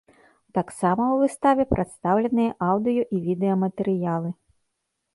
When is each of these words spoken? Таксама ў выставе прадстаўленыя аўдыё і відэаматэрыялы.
Таксама 0.57 1.03
ў 1.09 1.17
выставе 1.25 1.67
прадстаўленыя 1.75 2.57
аўдыё 2.71 3.03
і 3.19 3.23
відэаматэрыялы. 3.29 4.29